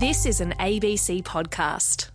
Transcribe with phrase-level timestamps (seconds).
[0.00, 2.08] This is an ABC podcast.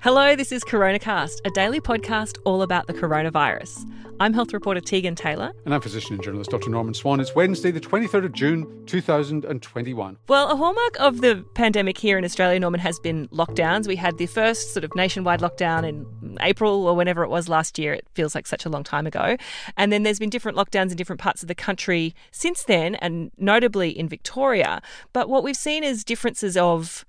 [0.00, 3.88] Hello, this is CoronaCast, a daily podcast all about the coronavirus.
[4.18, 5.52] I'm health reporter Tegan Taylor.
[5.64, 6.70] And I'm physician and journalist Dr.
[6.70, 7.20] Norman Swan.
[7.20, 10.16] It's Wednesday, the 23rd of June, 2021.
[10.28, 13.86] Well, a hallmark of the pandemic here in Australia, Norman, has been lockdowns.
[13.86, 16.04] We had the first sort of nationwide lockdown in
[16.40, 17.92] April or whenever it was last year.
[17.94, 19.36] It feels like such a long time ago.
[19.76, 23.30] And then there's been different lockdowns in different parts of the country since then, and
[23.36, 24.82] notably in Victoria.
[25.12, 27.04] But what we've seen is differences of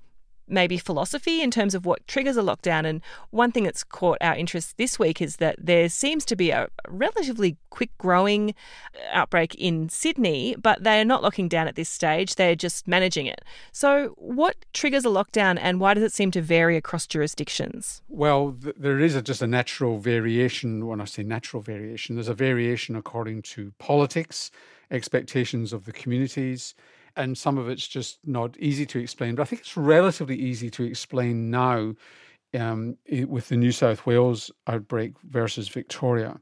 [0.49, 2.85] maybe philosophy in terms of what triggers a lockdown.
[2.85, 6.51] And one thing that's caught our interest this week is that there seems to be
[6.51, 8.51] a relatively quick growing
[8.95, 12.35] uh, outbreak in Sydney, but they are not locking down at this stage.
[12.35, 13.41] They're just managing it.
[13.71, 18.01] So, what triggers a lockdown and why does it seem to vary across jurisdictions?
[18.09, 20.87] Well, th- there is a, just a natural variation.
[20.87, 24.51] When I say natural variation, there's a variation according to politics,
[24.91, 26.75] expectations of the communities
[27.19, 29.35] and some of it's just not easy to explain.
[29.35, 31.93] But I think it's relatively easy to explain now
[32.57, 36.39] um, with the New South Wales outbreak versus Victoria.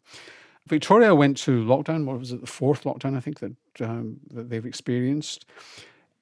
[0.68, 2.06] Victoria went to lockdown.
[2.06, 2.42] What was it?
[2.42, 5.46] The fourth lockdown, I think that um, that they've experienced,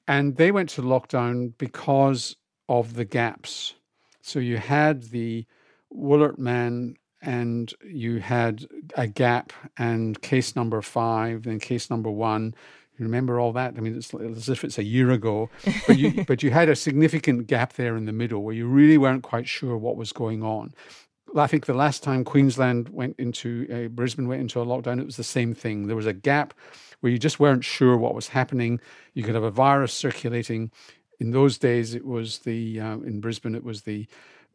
[0.08, 2.38] and they went to lockdown because
[2.70, 3.76] of the gaps.
[4.22, 5.46] So you had the
[5.94, 12.54] Wollert man and you had a gap and case number five, then case number one.
[12.98, 13.76] You remember all that?
[13.78, 15.50] I mean, it's as if it's a year ago,
[15.88, 18.98] but you but you had a significant gap there in the middle where you really
[18.98, 20.74] weren't quite sure what was going on.
[21.36, 25.06] I think the last time Queensland went into uh, Brisbane went into a lockdown, it
[25.06, 25.88] was the same thing.
[25.88, 26.54] There was a gap
[27.02, 28.80] where you just weren't sure what was happening.
[29.14, 30.72] You could have a virus circulating.
[31.20, 34.08] In those days, it was the uh, in Brisbane, it was the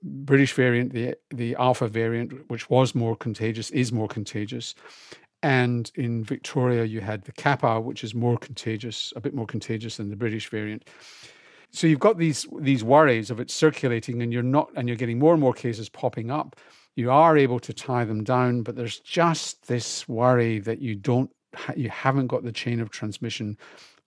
[0.02, 4.74] British variant, the the Alpha variant, which was more contagious, is more contagious,
[5.42, 9.96] and in Victoria, you had the Kappa, which is more contagious, a bit more contagious
[9.96, 10.88] than the British variant.
[11.70, 15.18] So you've got these these worries of it circulating, and you're not, and you're getting
[15.18, 16.56] more and more cases popping up.
[16.96, 21.30] You are able to tie them down, but there's just this worry that you don't,
[21.77, 23.56] you haven't got the chain of transmission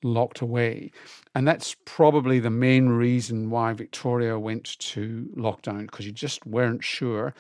[0.04, 0.92] locked away,
[1.34, 6.84] and that's probably the main reason why Victoria went to lockdown because you just weren't
[6.84, 7.34] sure,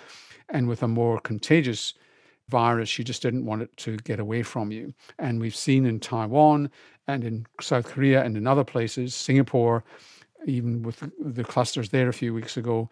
[0.50, 1.94] and with a more contagious
[2.54, 4.94] virus, you just didn't want it to get away from you.
[5.18, 6.70] And we've seen in Taiwan
[7.08, 9.84] and in South Korea and in other places, Singapore,
[10.46, 12.90] even with the clusters there a few weeks ago,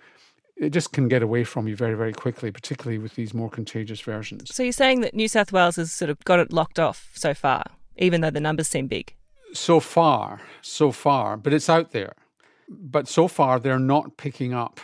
[0.58, 4.02] it just can get away from you very, very quickly, particularly with these more contagious
[4.02, 4.54] versions.
[4.54, 7.34] So you're saying that New South Wales has sort of got it locked off so
[7.34, 7.64] far,
[7.98, 9.14] even though the numbers seem big?
[9.54, 12.16] So far, so far, but it's out there.
[12.68, 14.80] But so far, they're not picking up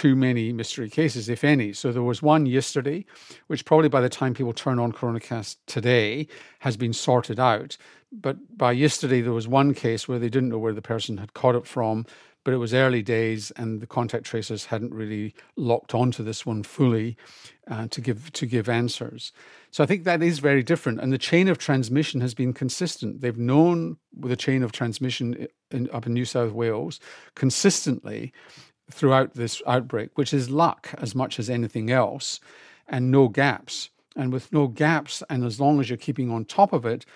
[0.00, 1.74] too many mystery cases, if any.
[1.74, 3.04] So there was one yesterday,
[3.48, 6.26] which probably by the time people turn on CoronaCast today
[6.60, 7.76] has been sorted out.
[8.10, 11.34] But by yesterday, there was one case where they didn't know where the person had
[11.34, 12.06] caught it from,
[12.44, 16.62] but it was early days and the contact tracers hadn't really locked onto this one
[16.62, 17.18] fully
[17.70, 19.32] uh, to give to give answers.
[19.70, 23.20] So I think that is very different, and the chain of transmission has been consistent.
[23.20, 27.00] They've known with the chain of transmission in, up in New South Wales
[27.34, 28.32] consistently
[28.90, 32.40] throughout this outbreak, which is luck as much as anything else,
[32.88, 33.90] and no gaps.
[34.16, 37.06] And with no gaps, and as long as you're keeping on top of it,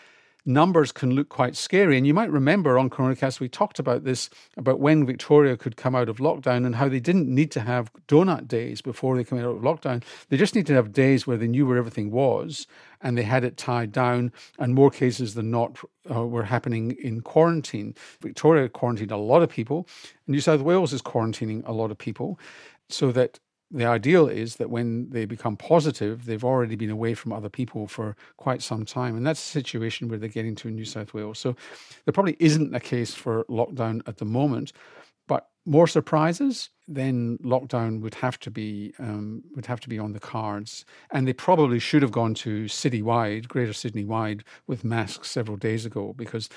[0.47, 1.97] numbers can look quite scary.
[1.97, 5.95] And you might remember on CoronaCast, we talked about this about when Victoria could come
[5.95, 9.39] out of lockdown and how they didn't need to have donut days before they came
[9.39, 10.03] out of lockdown.
[10.29, 12.67] They just need to have days where they knew where everything was
[13.01, 14.33] and they had it tied down.
[14.59, 15.79] And more cases than not
[16.11, 17.95] uh, were happening in quarantine.
[18.21, 19.87] Victoria quarantined a lot of people.
[20.27, 22.39] And New South Wales is quarantining a lot of people
[22.89, 27.33] so that the ideal is that when they become positive, they've already been away from
[27.33, 29.17] other people for quite some time.
[29.17, 31.39] And that's a situation where they're getting to in New South Wales.
[31.39, 31.57] So
[32.05, 34.73] there probably isn't a case for lockdown at the moment.
[35.27, 40.13] But more surprises, then lockdown would have to be um, would have to be on
[40.13, 45.31] the cards, and they probably should have gone to citywide, Greater Sydney wide, with masks
[45.31, 46.51] several days ago because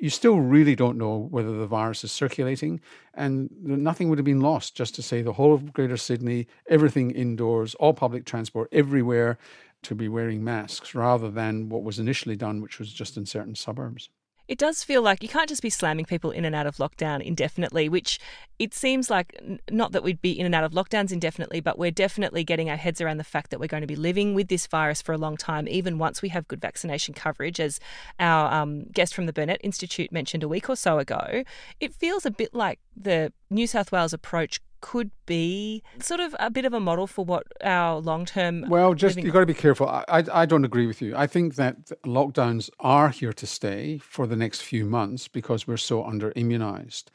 [0.00, 2.80] you still really don't know whether the virus is circulating,
[3.14, 7.10] and nothing would have been lost just to say the whole of Greater Sydney, everything
[7.10, 9.38] indoors, all public transport, everywhere
[9.82, 13.54] to be wearing masks rather than what was initially done, which was just in certain
[13.54, 14.10] suburbs
[14.50, 17.22] it does feel like you can't just be slamming people in and out of lockdown
[17.22, 18.18] indefinitely, which
[18.58, 21.92] it seems like not that we'd be in and out of lockdowns indefinitely, but we're
[21.92, 24.66] definitely getting our heads around the fact that we're going to be living with this
[24.66, 27.78] virus for a long time, even once we have good vaccination coverage, as
[28.18, 31.44] our um, guest from the Burnet Institute mentioned a week or so ago.
[31.78, 36.50] It feels a bit like the New South Wales approach could be sort of a
[36.50, 38.64] bit of a model for what our long term.
[38.68, 39.24] Well, just living...
[39.26, 39.88] you've got to be careful.
[39.88, 41.14] I, I, I don't agree with you.
[41.16, 45.76] I think that lockdowns are here to stay for the next few months because we're
[45.76, 47.10] so under immunized.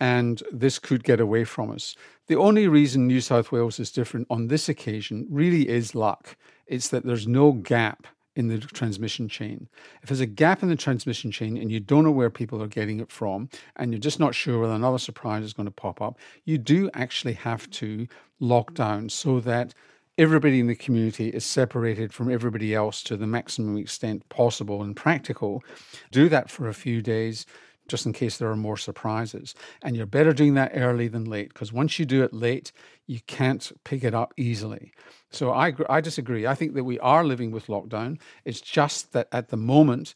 [0.00, 1.96] and this could get away from us.
[2.26, 6.36] The only reason New South Wales is different on this occasion really is luck.
[6.66, 8.06] It's that there's no gap
[8.38, 9.68] in the transmission chain.
[10.02, 12.68] If there's a gap in the transmission chain and you don't know where people are
[12.68, 16.00] getting it from, and you're just not sure whether another surprise is going to pop
[16.00, 18.06] up, you do actually have to
[18.38, 19.74] lock down so that
[20.18, 24.94] everybody in the community is separated from everybody else to the maximum extent possible and
[24.94, 25.64] practical.
[26.12, 27.44] Do that for a few days
[27.88, 29.54] just in case there are more surprises.
[29.82, 32.70] And you're better doing that early than late because once you do it late,
[33.06, 34.92] you can't pick it up easily.
[35.30, 36.46] So I, I disagree.
[36.46, 38.20] I think that we are living with lockdown.
[38.44, 40.14] It's just that at the moment,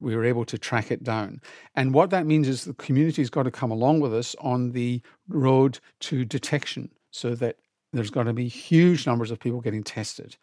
[0.00, 1.40] we were able to track it down.
[1.74, 5.02] And what that means is the community's got to come along with us on the
[5.28, 7.56] road to detection so that
[7.92, 10.36] there's got to be huge numbers of people getting tested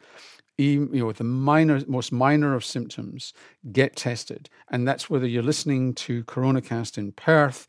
[0.58, 3.34] you know, with the minor, most minor of symptoms,
[3.72, 4.50] get tested.
[4.70, 7.68] And that's whether you're listening to CoronaCast in Perth,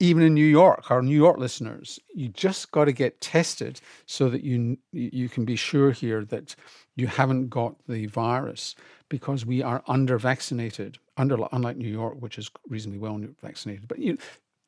[0.00, 4.28] even in New York, our New York listeners, you just got to get tested so
[4.28, 6.56] that you you can be sure here that
[6.96, 8.74] you haven't got the virus
[9.08, 13.86] because we are under vaccinated, under unlike New York, which is reasonably well vaccinated.
[13.86, 14.18] But you,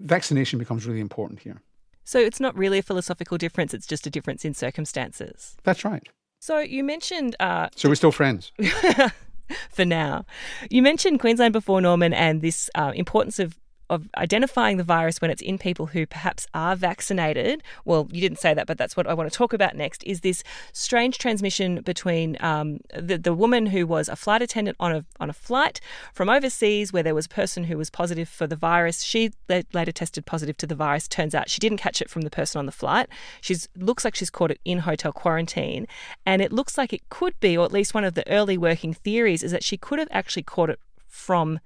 [0.00, 1.60] vaccination becomes really important here.
[2.04, 5.56] So it's not really a philosophical difference; it's just a difference in circumstances.
[5.64, 6.08] That's right.
[6.40, 7.36] So you mentioned.
[7.40, 8.52] Uh, so we're still friends.
[9.70, 10.24] for now.
[10.70, 15.30] You mentioned Queensland before, Norman, and this uh, importance of of identifying the virus when
[15.30, 17.62] it's in people who perhaps are vaccinated.
[17.84, 20.02] Well, you didn't say that, but that's what I want to talk about next.
[20.04, 20.42] Is this
[20.72, 25.30] strange transmission between um, the the woman who was a flight attendant on a on
[25.30, 25.80] a flight
[26.12, 29.02] from overseas, where there was a person who was positive for the virus.
[29.02, 31.08] She later tested positive to the virus.
[31.08, 33.08] Turns out she didn't catch it from the person on the flight.
[33.40, 35.86] She's looks like she's caught it in hotel quarantine,
[36.24, 38.94] and it looks like it could be, or at least one of the early working
[38.94, 41.60] theories, is that she could have actually caught it from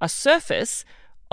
[0.00, 0.84] a surface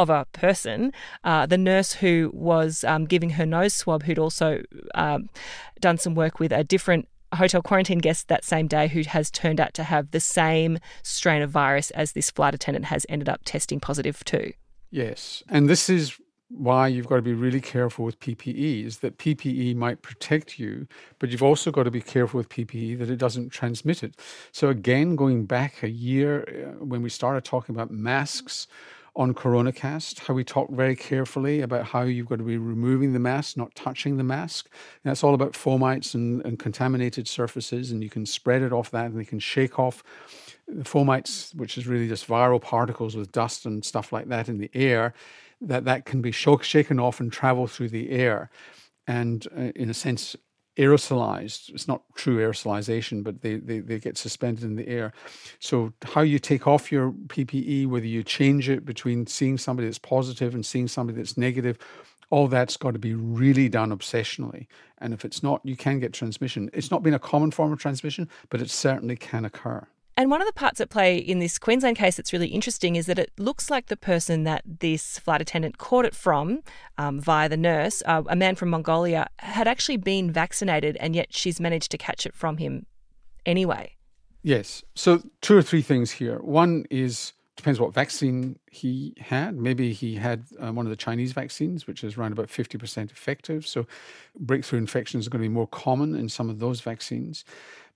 [0.02, 0.92] of a person.
[1.24, 4.64] Uh, the nurse who was um, giving her nose swab, who'd also
[4.96, 5.30] um,
[5.80, 9.60] done some work with a different hotel quarantine guest that same day who has turned
[9.60, 13.42] out to have the same strain of virus as this flight attendant has ended up
[13.46, 14.52] testing positive to.
[14.90, 15.42] Yes.
[15.48, 16.20] And this is
[16.50, 20.88] why you've got to be really careful with PPE is that PPE might protect you,
[21.20, 24.16] but you've also got to be careful with PPE that it doesn't transmit it.
[24.52, 28.68] So, again, going back a year uh, when we started talking about masks,
[29.16, 33.20] on CoronaCast, how we talk very carefully about how you've got to be removing the
[33.20, 34.70] mask, not touching the mask.
[35.04, 38.90] And that's all about fomites and, and contaminated surfaces, and you can spread it off
[38.92, 40.02] that, and they can shake off
[40.68, 44.58] the fomites, which is really just viral particles with dust and stuff like that in
[44.58, 45.14] the air.
[45.60, 48.50] That that can be shaken off and travel through the air,
[49.08, 50.36] and uh, in a sense
[50.82, 51.70] aerosolized.
[51.70, 55.14] It's not true aerosolization, but they, they, they get suspended in the air.
[55.60, 60.00] So, how you take off your PPE, whether you change it between seeing somebody that's
[60.00, 61.78] positive and seeing somebody that's negative,
[62.32, 64.66] all that's got to be really done obsessionally.
[64.98, 66.70] And if it's not, you can get transmission.
[66.74, 69.86] It's not been a common form of transmission, but it certainly can occur.
[70.18, 73.06] And one of the parts at play in this Queensland case that's really interesting is
[73.06, 76.62] that it looks like the person that this flight attendant caught it from
[76.98, 81.34] um, via the nurse, uh, a man from Mongolia, had actually been vaccinated and yet
[81.34, 82.86] she's managed to catch it from him
[83.46, 83.96] anyway.
[84.44, 84.84] Yes.
[84.96, 86.40] So, two or three things here.
[86.40, 89.56] One is depends what vaccine he had.
[89.56, 93.68] Maybe he had uh, one of the Chinese vaccines, which is around about 50% effective.
[93.68, 93.86] So,
[94.40, 97.46] breakthrough infections are going to be more common in some of those vaccines.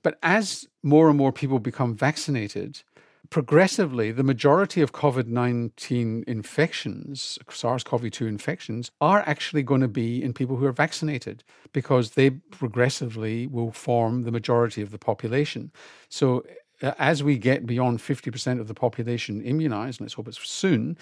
[0.05, 2.83] But as more and more people become vaccinated,
[3.31, 9.87] progressively, the majority of COVID 19 infections, SARS CoV 2 infections, are actually going to
[9.87, 11.43] be in people who are vaccinated
[11.73, 15.71] because they progressively will form the majority of the population.
[16.07, 16.45] So
[16.85, 20.95] Uh, as we get beyond 50% of the population immunized, let's hope it's soon,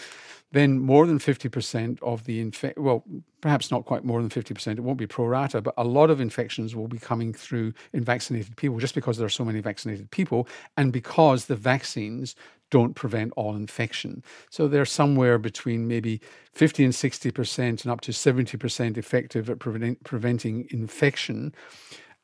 [0.54, 3.04] then more than 50% of the infect, well,
[3.42, 6.22] perhaps not quite more than 50%, it won't be pro rata, but a lot of
[6.22, 10.10] infections will be coming through in vaccinated people just because there are so many vaccinated
[10.12, 10.48] people
[10.78, 12.34] and because the vaccines
[12.70, 14.24] don't prevent all infection.
[14.50, 16.22] So they're somewhere between maybe
[16.54, 21.54] 50 and 60% and up to 70% effective at prevent, preventing infection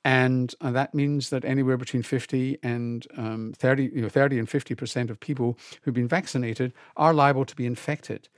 [0.06, 4.50] and uh, that means that anywhere between 50 and um, 30, you know, 30 and
[4.50, 8.30] 50 percent of people who've been vaccinated are liable to be infected.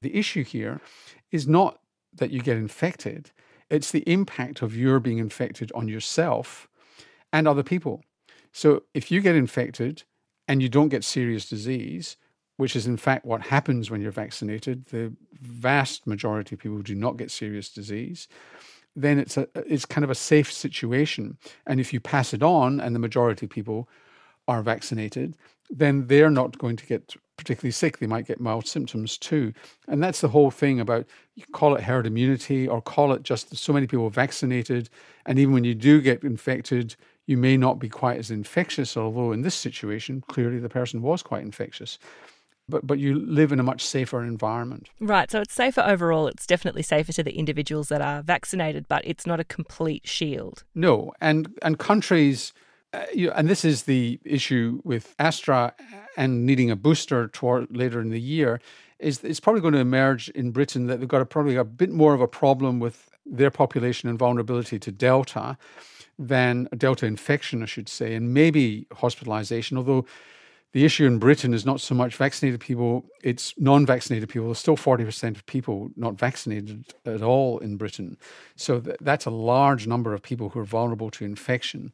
[0.00, 0.80] The issue here
[1.32, 1.80] is not
[2.14, 3.32] that you get infected;
[3.68, 6.68] it's the impact of your being infected on yourself
[7.32, 8.02] and other people.
[8.52, 10.04] So if you get infected
[10.46, 12.16] and you don't get serious disease,
[12.56, 16.94] which is in fact what happens when you're vaccinated, the vast majority of people do
[16.94, 18.28] not get serious disease
[19.02, 21.38] then it's a it's kind of a safe situation.
[21.66, 23.88] And if you pass it on, and the majority of people
[24.46, 25.36] are vaccinated,
[25.70, 27.98] then they're not going to get particularly sick.
[27.98, 29.52] They might get mild symptoms too.
[29.86, 33.56] And that's the whole thing about you call it herd immunity or call it just
[33.56, 34.90] so many people vaccinated.
[35.26, 39.32] And even when you do get infected, you may not be quite as infectious, although
[39.32, 41.98] in this situation, clearly the person was quite infectious.
[42.68, 44.88] But, but you live in a much safer environment.
[45.00, 45.30] Right.
[45.30, 46.26] So it's safer overall.
[46.26, 50.64] It's definitely safer to the individuals that are vaccinated, but it's not a complete shield.
[50.74, 51.12] No.
[51.20, 52.52] And, and countries
[52.92, 55.74] uh, you, and this is the issue with Astra
[56.16, 58.60] and needing a booster toward later in the year.
[58.98, 61.90] Is it's probably going to emerge in Britain that they've got a, probably a bit
[61.90, 65.56] more of a problem with their population and vulnerability to Delta
[66.18, 69.76] than Delta infection, I should say, and maybe hospitalization.
[69.76, 70.06] Although
[70.72, 74.48] the issue in Britain is not so much vaccinated people, it's non vaccinated people.
[74.48, 78.18] There's still 40% of people not vaccinated at all in Britain.
[78.56, 81.92] So th- that's a large number of people who are vulnerable to infection.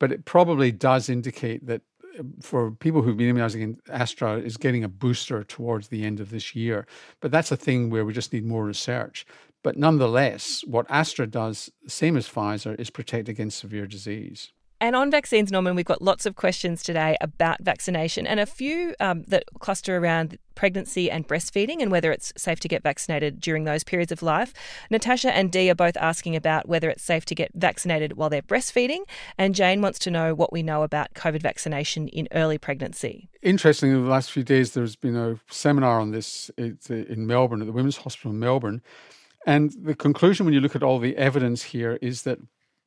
[0.00, 1.82] But it probably does indicate that
[2.18, 6.30] uh, for people who've been immunizing Astra is getting a booster towards the end of
[6.30, 6.88] this year.
[7.20, 9.26] But that's a thing where we just need more research.
[9.62, 14.52] But nonetheless, what Astra does, same as Pfizer, is protect against severe disease.
[14.80, 18.94] And on vaccines, Norman, we've got lots of questions today about vaccination and a few
[19.00, 23.64] um, that cluster around pregnancy and breastfeeding and whether it's safe to get vaccinated during
[23.64, 24.52] those periods of life.
[24.90, 28.42] Natasha and Dee are both asking about whether it's safe to get vaccinated while they're
[28.42, 29.00] breastfeeding.
[29.36, 33.28] And Jane wants to know what we know about COVID vaccination in early pregnancy.
[33.42, 37.66] Interestingly, in the last few days, there's been a seminar on this in Melbourne, at
[37.66, 38.82] the Women's Hospital in Melbourne.
[39.46, 42.38] And the conclusion, when you look at all the evidence here, is that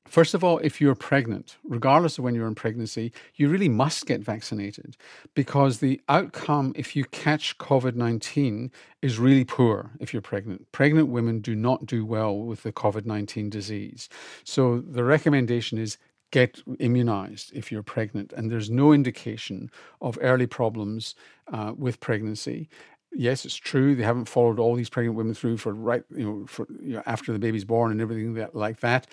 [0.08, 4.06] First of all, if you're pregnant, regardless of when you're in pregnancy, you really must
[4.06, 4.98] get vaccinated
[5.36, 10.70] because the outcome if you catch COVID 19 is really poor if you're pregnant.
[10.72, 14.10] Pregnant women do not do well with the COVID 19 disease.
[14.44, 15.98] So the recommendation is
[16.32, 18.34] get immunized if you're pregnant.
[18.34, 19.70] And there's no indication
[20.02, 21.16] of early problems
[21.54, 22.70] uh, with pregnancy
[23.14, 26.46] yes, it's true they haven't followed all these pregnant women through for right, you know,
[26.48, 29.08] for you know, after the baby's born and everything that, like that.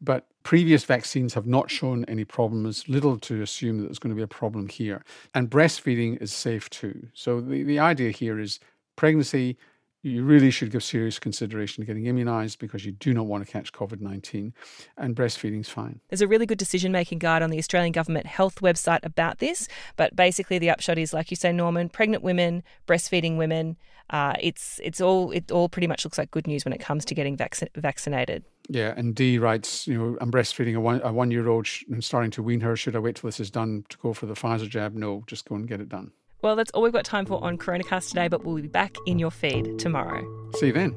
[0.00, 4.16] But previous vaccines have not shown any problems, little to assume that there's going to
[4.16, 5.04] be a problem here.
[5.34, 7.08] And breastfeeding is safe too.
[7.14, 8.60] So the, the idea here is
[8.96, 9.56] pregnancy,
[10.02, 13.50] you really should give serious consideration to getting immunized because you do not want to
[13.50, 14.54] catch COVID 19,
[14.96, 16.00] and breastfeeding is fine.
[16.08, 19.66] There's a really good decision making guide on the Australian Government Health website about this,
[19.96, 23.76] but basically the upshot is, like you say, Norman, pregnant women, breastfeeding women,
[24.10, 27.04] uh, it's it's all it all pretty much looks like good news when it comes
[27.04, 28.44] to getting vac- vaccinated.
[28.68, 32.02] Yeah, and Dee writes, you know, I'm breastfeeding a one a one year old and
[32.02, 32.76] starting to wean her.
[32.76, 34.94] Should I wait till this is done to go for the Pfizer jab?
[34.94, 36.12] No, just go and get it done.
[36.42, 39.18] Well, that's all we've got time for on Coronacast today, but we'll be back in
[39.18, 40.24] your feed tomorrow.
[40.58, 40.94] See you then.